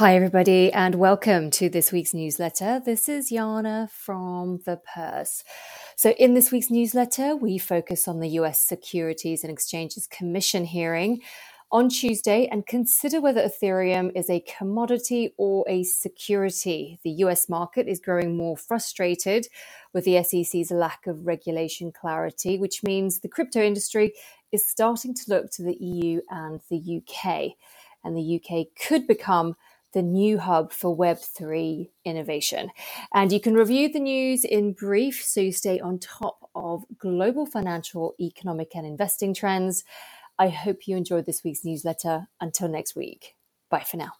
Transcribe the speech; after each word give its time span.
Hi, 0.00 0.16
everybody, 0.16 0.72
and 0.72 0.94
welcome 0.94 1.50
to 1.50 1.68
this 1.68 1.92
week's 1.92 2.14
newsletter. 2.14 2.80
This 2.82 3.06
is 3.06 3.28
Jana 3.28 3.86
from 3.92 4.60
The 4.64 4.80
Purse. 4.94 5.44
So, 5.94 6.12
in 6.12 6.32
this 6.32 6.50
week's 6.50 6.70
newsletter, 6.70 7.36
we 7.36 7.58
focus 7.58 8.08
on 8.08 8.18
the 8.18 8.30
US 8.40 8.62
Securities 8.62 9.44
and 9.44 9.52
Exchanges 9.52 10.06
Commission 10.06 10.64
hearing 10.64 11.20
on 11.70 11.90
Tuesday 11.90 12.48
and 12.50 12.66
consider 12.66 13.20
whether 13.20 13.42
Ethereum 13.42 14.10
is 14.16 14.30
a 14.30 14.42
commodity 14.58 15.34
or 15.36 15.66
a 15.68 15.82
security. 15.82 16.98
The 17.04 17.10
US 17.26 17.50
market 17.50 17.86
is 17.86 18.00
growing 18.00 18.38
more 18.38 18.56
frustrated 18.56 19.48
with 19.92 20.06
the 20.06 20.22
SEC's 20.22 20.70
lack 20.70 21.06
of 21.06 21.26
regulation 21.26 21.92
clarity, 21.92 22.58
which 22.58 22.82
means 22.82 23.20
the 23.20 23.28
crypto 23.28 23.60
industry 23.60 24.14
is 24.50 24.66
starting 24.66 25.12
to 25.12 25.24
look 25.28 25.50
to 25.50 25.62
the 25.62 25.76
EU 25.76 26.22
and 26.30 26.62
the 26.70 27.02
UK. 27.02 27.50
And 28.02 28.16
the 28.16 28.40
UK 28.40 28.68
could 28.88 29.06
become 29.06 29.56
the 29.92 30.02
new 30.02 30.38
hub 30.38 30.72
for 30.72 30.96
Web3 30.96 31.90
innovation. 32.04 32.70
And 33.12 33.32
you 33.32 33.40
can 33.40 33.54
review 33.54 33.92
the 33.92 34.00
news 34.00 34.44
in 34.44 34.72
brief 34.72 35.24
so 35.24 35.40
you 35.40 35.52
stay 35.52 35.80
on 35.80 35.98
top 35.98 36.50
of 36.54 36.84
global 36.98 37.46
financial, 37.46 38.14
economic, 38.20 38.74
and 38.74 38.86
investing 38.86 39.34
trends. 39.34 39.84
I 40.38 40.48
hope 40.48 40.86
you 40.86 40.96
enjoyed 40.96 41.26
this 41.26 41.44
week's 41.44 41.64
newsletter. 41.64 42.28
Until 42.40 42.68
next 42.68 42.96
week, 42.96 43.34
bye 43.70 43.84
for 43.88 43.96
now. 43.96 44.12